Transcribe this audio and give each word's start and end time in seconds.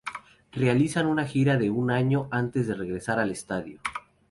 Realizan 0.51 1.05
una 1.05 1.25
gira 1.27 1.57
de 1.57 1.69
un 1.69 1.91
año 1.91 2.27
antes 2.31 2.65
de 2.65 2.73
regresar 2.73 3.19
al 3.19 3.29
estudio. 3.29 3.79